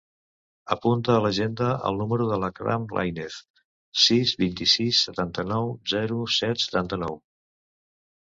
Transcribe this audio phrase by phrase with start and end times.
[0.75, 3.37] Apunta a l'agenda el número de l'Akram Lainez:
[4.05, 7.21] sis, vint-i-sis, setanta-nou, zero, set, setanta-nou.